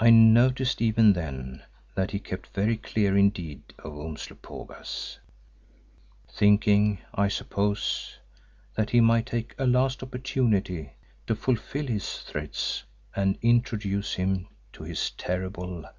[0.00, 1.62] I noticed even then
[1.94, 5.20] that he kept very clear indeed of Umslopogaas,
[6.28, 8.18] thinking, I suppose,
[8.74, 10.94] that he might take a last opportunity
[11.28, 12.82] to fulfil his threats
[13.14, 15.94] and introduce him to his terrible Axe.